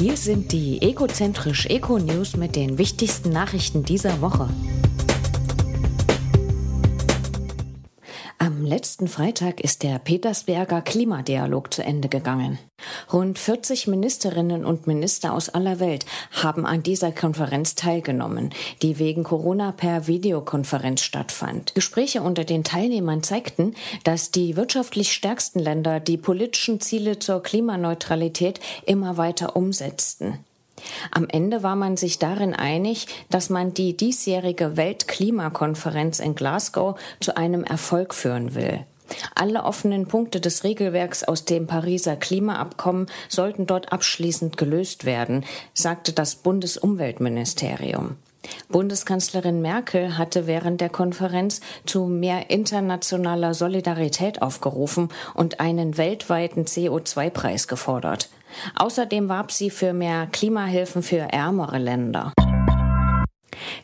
Hier 0.00 0.16
sind 0.16 0.52
die 0.52 0.80
Ecozentrisch 0.80 1.66
Eco 1.66 1.98
News 1.98 2.34
mit 2.34 2.56
den 2.56 2.78
wichtigsten 2.78 3.28
Nachrichten 3.28 3.82
dieser 3.82 4.22
Woche. 4.22 4.48
Letzten 8.70 9.08
Freitag 9.08 9.60
ist 9.60 9.82
der 9.82 9.98
Petersberger 9.98 10.80
Klimadialog 10.80 11.74
zu 11.74 11.82
Ende 11.82 12.08
gegangen. 12.08 12.60
Rund 13.12 13.36
40 13.36 13.88
Ministerinnen 13.88 14.64
und 14.64 14.86
Minister 14.86 15.34
aus 15.34 15.48
aller 15.48 15.80
Welt 15.80 16.06
haben 16.30 16.64
an 16.66 16.84
dieser 16.84 17.10
Konferenz 17.10 17.74
teilgenommen, 17.74 18.50
die 18.80 19.00
wegen 19.00 19.24
Corona 19.24 19.72
per 19.72 20.06
Videokonferenz 20.06 21.02
stattfand. 21.02 21.74
Gespräche 21.74 22.22
unter 22.22 22.44
den 22.44 22.62
Teilnehmern 22.62 23.24
zeigten, 23.24 23.74
dass 24.04 24.30
die 24.30 24.56
wirtschaftlich 24.56 25.12
stärksten 25.12 25.58
Länder 25.58 25.98
die 25.98 26.16
politischen 26.16 26.80
Ziele 26.80 27.18
zur 27.18 27.42
Klimaneutralität 27.42 28.60
immer 28.86 29.16
weiter 29.16 29.56
umsetzten. 29.56 30.44
Am 31.10 31.28
Ende 31.28 31.62
war 31.62 31.76
man 31.76 31.96
sich 31.96 32.18
darin 32.18 32.54
einig, 32.54 33.06
dass 33.30 33.50
man 33.50 33.74
die 33.74 33.96
diesjährige 33.96 34.76
Weltklimakonferenz 34.76 36.20
in 36.20 36.34
Glasgow 36.34 36.98
zu 37.20 37.36
einem 37.36 37.64
Erfolg 37.64 38.14
führen 38.14 38.54
will. 38.54 38.84
Alle 39.34 39.64
offenen 39.64 40.06
Punkte 40.06 40.40
des 40.40 40.64
Regelwerks 40.64 41.24
aus 41.24 41.44
dem 41.44 41.66
Pariser 41.66 42.16
Klimaabkommen 42.16 43.06
sollten 43.28 43.66
dort 43.66 43.92
abschließend 43.92 44.56
gelöst 44.56 45.04
werden, 45.04 45.44
sagte 45.74 46.12
das 46.12 46.36
Bundesumweltministerium. 46.36 48.16
Bundeskanzlerin 48.68 49.60
Merkel 49.60 50.16
hatte 50.16 50.46
während 50.46 50.80
der 50.80 50.88
Konferenz 50.88 51.60
zu 51.84 52.06
mehr 52.06 52.50
internationaler 52.50 53.52
Solidarität 53.52 54.40
aufgerufen 54.40 55.10
und 55.34 55.60
einen 55.60 55.98
weltweiten 55.98 56.64
CO2-Preis 56.64 57.68
gefordert. 57.68 58.30
Außerdem 58.76 59.28
warb 59.28 59.52
sie 59.52 59.70
für 59.70 59.92
mehr 59.92 60.26
Klimahilfen 60.26 61.02
für 61.02 61.18
ärmere 61.32 61.78
Länder. 61.78 62.32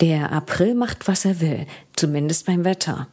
Der 0.00 0.32
April 0.32 0.74
macht, 0.74 1.08
was 1.08 1.24
er 1.24 1.40
will, 1.40 1.66
zumindest 1.94 2.46
beim 2.46 2.64
Wetter. 2.64 3.08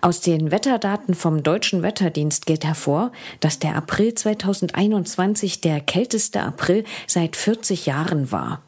Aus 0.00 0.20
den 0.20 0.50
Wetterdaten 0.50 1.14
vom 1.14 1.42
Deutschen 1.42 1.82
Wetterdienst 1.82 2.46
geht 2.46 2.64
hervor, 2.64 3.12
dass 3.40 3.58
der 3.58 3.76
April 3.76 4.14
2021 4.14 5.60
der 5.60 5.80
kälteste 5.80 6.42
April 6.42 6.84
seit 7.06 7.36
40 7.36 7.86
Jahren 7.86 8.30
war. 8.30 8.62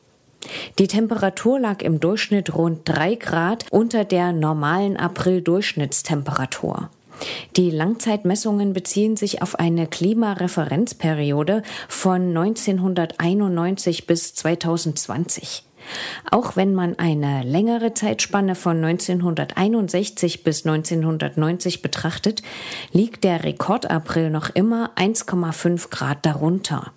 Die 0.78 0.86
Temperatur 0.86 1.58
lag 1.58 1.82
im 1.82 2.00
Durchschnitt 2.00 2.54
rund 2.54 2.80
drei 2.84 3.16
Grad 3.16 3.66
unter 3.70 4.04
der 4.04 4.32
normalen 4.32 4.96
April-Durchschnittstemperatur. 4.96 6.90
Die 7.56 7.70
Langzeitmessungen 7.70 8.72
beziehen 8.72 9.16
sich 9.16 9.42
auf 9.42 9.58
eine 9.58 9.86
Klimareferenzperiode 9.86 11.62
von 11.88 12.36
1991 12.36 14.06
bis 14.06 14.34
2020. 14.34 15.64
Auch 16.30 16.56
wenn 16.56 16.74
man 16.74 16.98
eine 16.98 17.42
längere 17.42 17.94
Zeitspanne 17.94 18.54
von 18.54 18.84
1961 18.84 20.44
bis 20.44 20.66
1990 20.66 21.82
betrachtet, 21.82 22.42
liegt 22.92 23.24
der 23.24 23.44
Rekordapril 23.44 24.30
noch 24.30 24.50
immer 24.50 24.90
1,5 24.96 25.90
Grad 25.90 26.26
darunter. 26.26 26.92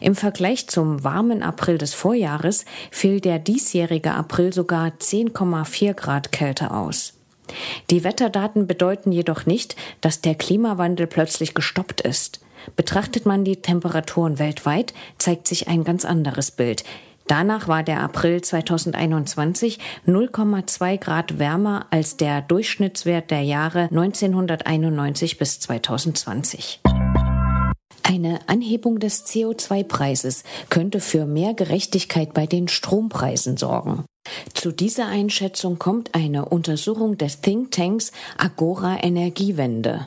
Im 0.00 0.16
Vergleich 0.16 0.68
zum 0.68 1.04
warmen 1.04 1.42
April 1.42 1.78
des 1.78 1.94
Vorjahres 1.94 2.64
fiel 2.90 3.20
der 3.20 3.38
diesjährige 3.38 4.12
April 4.12 4.52
sogar 4.52 4.88
10,4 4.88 5.94
Grad 5.94 6.32
kälter 6.32 6.76
aus. 6.76 7.19
Die 7.90 8.04
Wetterdaten 8.04 8.66
bedeuten 8.66 9.12
jedoch 9.12 9.46
nicht, 9.46 9.76
dass 10.00 10.20
der 10.20 10.34
Klimawandel 10.34 11.06
plötzlich 11.06 11.54
gestoppt 11.54 12.00
ist. 12.00 12.40
Betrachtet 12.76 13.26
man 13.26 13.44
die 13.44 13.56
Temperaturen 13.56 14.38
weltweit, 14.38 14.92
zeigt 15.18 15.46
sich 15.46 15.68
ein 15.68 15.84
ganz 15.84 16.04
anderes 16.04 16.50
Bild. 16.50 16.84
Danach 17.26 17.68
war 17.68 17.84
der 17.84 18.00
April 18.00 18.42
2021 18.42 19.78
0,2 20.06 20.98
Grad 20.98 21.38
wärmer 21.38 21.86
als 21.90 22.16
der 22.16 22.42
Durchschnittswert 22.42 23.30
der 23.30 23.42
Jahre 23.42 23.82
1991 23.82 25.38
bis 25.38 25.60
2020. 25.60 26.80
Eine 28.02 28.40
Anhebung 28.48 28.98
des 28.98 29.24
CO2-Preises 29.26 30.42
könnte 30.70 30.98
für 30.98 31.26
mehr 31.26 31.54
Gerechtigkeit 31.54 32.34
bei 32.34 32.46
den 32.46 32.66
Strompreisen 32.66 33.56
sorgen. 33.56 34.04
Zu 34.54 34.72
dieser 34.72 35.06
Einschätzung 35.06 35.78
kommt 35.78 36.14
eine 36.14 36.44
Untersuchung 36.46 37.18
des 37.18 37.40
Thinktanks 37.40 38.12
Agora 38.36 39.02
Energiewende. 39.02 40.06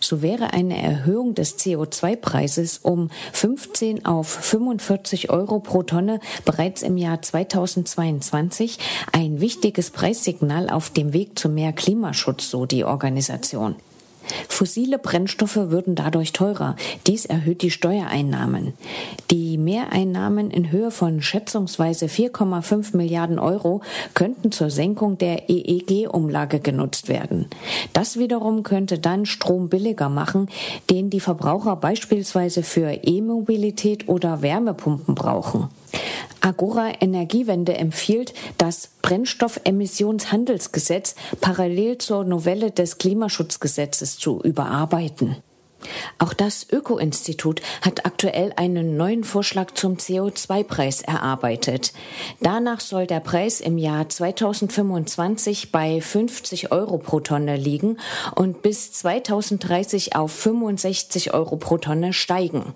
So 0.00 0.22
wäre 0.22 0.52
eine 0.52 0.82
Erhöhung 0.82 1.34
des 1.34 1.58
CO2-Preises 1.58 2.78
um 2.78 3.10
15 3.32 4.04
auf 4.04 4.28
45 4.28 5.30
Euro 5.30 5.60
pro 5.60 5.82
Tonne 5.82 6.20
bereits 6.44 6.82
im 6.82 6.96
Jahr 6.96 7.22
2022 7.22 8.78
ein 9.12 9.40
wichtiges 9.40 9.90
Preissignal 9.90 10.68
auf 10.70 10.90
dem 10.90 11.12
Weg 11.12 11.38
zu 11.38 11.48
mehr 11.48 11.72
Klimaschutz, 11.72 12.50
so 12.50 12.66
die 12.66 12.84
Organisation. 12.84 13.76
Fossile 14.48 14.98
Brennstoffe 14.98 15.56
würden 15.56 15.94
dadurch 15.94 16.32
teurer. 16.32 16.76
Dies 17.06 17.24
erhöht 17.24 17.62
die 17.62 17.70
Steuereinnahmen. 17.70 18.74
Die 19.30 19.58
Mehreinnahmen 19.58 20.50
in 20.50 20.70
Höhe 20.70 20.90
von 20.90 21.22
schätzungsweise 21.22 22.06
4,5 22.06 22.96
Milliarden 22.96 23.38
Euro 23.38 23.82
könnten 24.14 24.52
zur 24.52 24.70
Senkung 24.70 25.18
der 25.18 25.48
EEG-Umlage 25.48 26.60
genutzt 26.60 27.08
werden. 27.08 27.46
Das 27.92 28.18
wiederum 28.18 28.62
könnte 28.62 28.98
dann 28.98 29.26
Strom 29.26 29.68
billiger 29.68 30.08
machen, 30.08 30.48
den 30.90 31.10
die 31.10 31.20
Verbraucher 31.20 31.76
beispielsweise 31.76 32.62
für 32.62 32.90
E-Mobilität 32.90 34.08
oder 34.08 34.42
Wärmepumpen 34.42 35.14
brauchen. 35.14 35.68
Agora 36.42 36.92
Energiewende 37.00 37.74
empfiehlt, 37.74 38.34
das 38.58 38.90
Brennstoffemissionshandelsgesetz 39.00 41.14
parallel 41.40 41.96
zur 41.98 42.24
Novelle 42.24 42.72
des 42.72 42.98
Klimaschutzgesetzes 42.98 44.18
zu 44.18 44.42
überarbeiten. 44.42 45.36
Auch 46.18 46.32
das 46.32 46.66
Öko-Institut 46.70 47.60
hat 47.80 48.06
aktuell 48.06 48.52
einen 48.56 48.96
neuen 48.96 49.24
Vorschlag 49.24 49.72
zum 49.72 49.96
CO2-Preis 49.96 51.02
erarbeitet. 51.02 51.92
Danach 52.40 52.80
soll 52.80 53.06
der 53.06 53.20
Preis 53.20 53.60
im 53.60 53.78
Jahr 53.78 54.08
2025 54.08 55.72
bei 55.72 56.00
50 56.00 56.72
Euro 56.72 56.98
pro 56.98 57.20
Tonne 57.20 57.56
liegen 57.56 57.98
und 58.34 58.62
bis 58.62 58.92
2030 58.92 60.16
auf 60.16 60.32
65 60.32 61.34
Euro 61.34 61.56
pro 61.56 61.78
Tonne 61.78 62.12
steigen. 62.12 62.72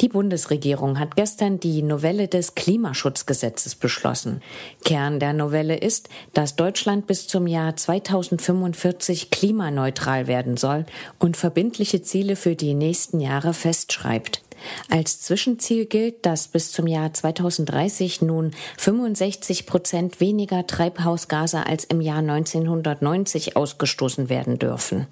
Die 0.00 0.08
Bundesregierung 0.08 0.98
hat 0.98 1.14
gestern 1.14 1.60
die 1.60 1.82
Novelle 1.82 2.26
des 2.26 2.54
Klimaschutzgesetzes 2.54 3.74
beschlossen. 3.74 4.40
Kern 4.82 5.20
der 5.20 5.34
Novelle 5.34 5.76
ist, 5.76 6.08
dass 6.32 6.56
Deutschland 6.56 7.06
bis 7.06 7.28
zum 7.28 7.46
Jahr 7.46 7.76
2045 7.76 9.30
klimaneutral 9.30 10.26
werden 10.26 10.56
soll 10.56 10.86
und 11.18 11.36
verbindliche 11.36 12.00
Ziele 12.00 12.36
für 12.36 12.56
die 12.56 12.72
nächsten 12.72 13.20
Jahre 13.20 13.52
festschreibt. 13.52 14.42
Als 14.88 15.20
Zwischenziel 15.20 15.86
gilt, 15.86 16.26
dass 16.26 16.48
bis 16.48 16.72
zum 16.72 16.86
Jahr 16.86 17.12
2030 17.12 18.22
nun 18.22 18.52
65 18.78 19.66
Prozent 19.66 20.20
weniger 20.20 20.66
Treibhausgase 20.66 21.66
als 21.66 21.84
im 21.84 22.00
Jahr 22.00 22.18
1990 22.18 23.56
ausgestoßen 23.56 24.28
werden 24.28 24.58
dürfen. 24.58 25.06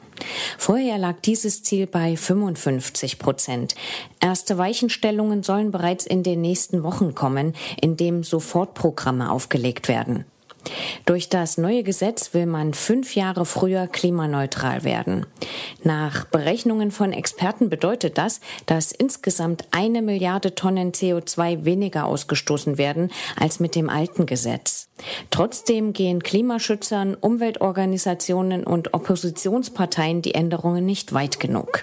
Vorher 0.58 0.98
lag 0.98 1.20
dieses 1.22 1.62
Ziel 1.62 1.86
bei 1.86 2.16
55 2.16 3.18
Prozent. 3.18 3.74
Erste 4.20 4.58
Weichenstellungen 4.58 5.42
sollen 5.42 5.70
bereits 5.70 6.06
in 6.06 6.22
den 6.22 6.40
nächsten 6.40 6.82
Wochen 6.82 7.14
kommen, 7.14 7.54
indem 7.80 8.24
Sofortprogramme 8.24 9.30
aufgelegt 9.30 9.88
werden. 9.88 10.24
Durch 11.06 11.28
das 11.28 11.58
neue 11.58 11.82
Gesetz 11.82 12.34
will 12.34 12.46
man 12.46 12.74
fünf 12.74 13.14
Jahre 13.14 13.44
früher 13.44 13.86
klimaneutral 13.86 14.84
werden. 14.84 15.26
Nach 15.82 16.24
Berechnungen 16.24 16.90
von 16.90 17.12
Experten 17.12 17.68
bedeutet 17.68 18.18
das, 18.18 18.40
dass 18.66 18.92
insgesamt 18.92 19.64
eine 19.70 20.02
Milliarde 20.02 20.54
Tonnen 20.54 20.92
CO2 20.92 21.64
weniger 21.64 22.06
ausgestoßen 22.06 22.78
werden 22.78 23.10
als 23.36 23.60
mit 23.60 23.74
dem 23.74 23.88
alten 23.88 24.26
Gesetz. 24.26 24.88
Trotzdem 25.30 25.92
gehen 25.92 26.22
Klimaschützern, 26.22 27.14
Umweltorganisationen 27.14 28.64
und 28.64 28.94
Oppositionsparteien 28.94 30.22
die 30.22 30.34
Änderungen 30.34 30.84
nicht 30.84 31.12
weit 31.12 31.40
genug. 31.40 31.82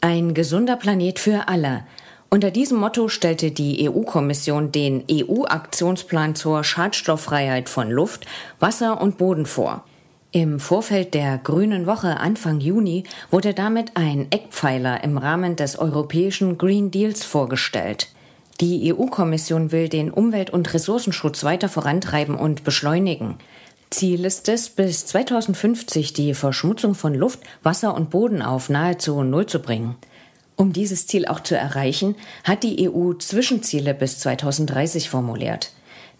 Ein 0.00 0.32
gesunder 0.32 0.76
Planet 0.76 1.18
für 1.18 1.48
alle. 1.48 1.84
Unter 2.30 2.50
diesem 2.50 2.78
Motto 2.78 3.08
stellte 3.08 3.50
die 3.50 3.88
EU-Kommission 3.88 4.70
den 4.70 5.02
EU-Aktionsplan 5.10 6.34
zur 6.34 6.62
Schadstofffreiheit 6.62 7.70
von 7.70 7.90
Luft, 7.90 8.26
Wasser 8.60 9.00
und 9.00 9.16
Boden 9.16 9.46
vor. 9.46 9.84
Im 10.30 10.60
Vorfeld 10.60 11.14
der 11.14 11.38
Grünen 11.38 11.86
Woche 11.86 12.20
Anfang 12.20 12.60
Juni 12.60 13.04
wurde 13.30 13.54
damit 13.54 13.92
ein 13.96 14.26
Eckpfeiler 14.30 15.02
im 15.02 15.16
Rahmen 15.16 15.56
des 15.56 15.78
europäischen 15.78 16.58
Green 16.58 16.90
Deals 16.90 17.24
vorgestellt. 17.24 18.08
Die 18.60 18.92
EU-Kommission 18.92 19.72
will 19.72 19.88
den 19.88 20.10
Umwelt- 20.10 20.50
und 20.50 20.74
Ressourcenschutz 20.74 21.44
weiter 21.44 21.70
vorantreiben 21.70 22.34
und 22.34 22.62
beschleunigen. 22.62 23.36
Ziel 23.88 24.26
ist 24.26 24.50
es, 24.50 24.68
bis 24.68 25.06
2050 25.06 26.12
die 26.12 26.34
Verschmutzung 26.34 26.94
von 26.94 27.14
Luft, 27.14 27.40
Wasser 27.62 27.94
und 27.94 28.10
Boden 28.10 28.42
auf 28.42 28.68
nahezu 28.68 29.22
Null 29.22 29.46
zu 29.46 29.60
bringen. 29.60 29.96
Um 30.58 30.72
dieses 30.72 31.06
Ziel 31.06 31.24
auch 31.26 31.38
zu 31.38 31.56
erreichen, 31.56 32.16
hat 32.42 32.64
die 32.64 32.90
EU 32.90 33.12
Zwischenziele 33.14 33.94
bis 33.94 34.18
2030 34.18 35.08
formuliert. 35.08 35.70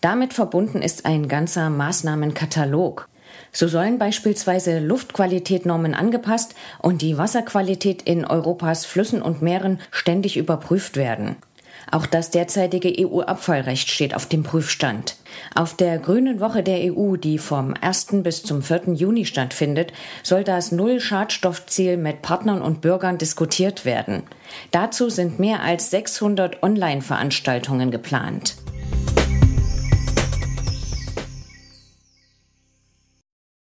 Damit 0.01 0.33
verbunden 0.33 0.81
ist 0.81 1.07
ein 1.07 1.27
ganzer 1.27 1.71
Maßnahmenkatalog. 1.71 3.09
So 3.51 3.67
sollen 3.67 3.99
beispielsweise 3.99 4.79
Luftqualitätnormen 4.79 5.93
angepasst 5.93 6.55
und 6.81 7.03
die 7.03 7.19
Wasserqualität 7.19 8.03
in 8.03 8.25
Europas 8.25 8.87
Flüssen 8.87 9.23
und 9.23 9.43
Meeren 9.43 9.81
ständig 9.91 10.37
überprüft 10.37 10.97
werden. 10.97 11.35
Auch 11.91 12.07
das 12.07 12.31
derzeitige 12.31 12.93
EU-Abfallrecht 12.99 13.91
steht 13.91 14.15
auf 14.15 14.27
dem 14.27 14.43
Prüfstand. 14.43 15.17
Auf 15.55 15.75
der 15.75 15.99
Grünen 15.99 16.41
Woche 16.41 16.63
der 16.63 16.93
EU, 16.93 17.17
die 17.17 17.39
vom 17.39 17.75
1. 17.81 18.09
bis 18.23 18.43
zum 18.43 18.63
4. 18.63 18.95
Juni 18.95 19.25
stattfindet, 19.25 19.93
soll 20.23 20.45
das 20.45 20.73
Null-Schadstoffziel 20.73 21.97
mit 21.97 22.23
Partnern 22.23 22.61
und 22.61 22.81
Bürgern 22.81 23.19
diskutiert 23.19 23.85
werden. 23.85 24.23
Dazu 24.71 25.09
sind 25.09 25.39
mehr 25.39 25.63
als 25.63 25.91
600 25.91 26.63
Online-Veranstaltungen 26.63 27.91
geplant. 27.91 28.57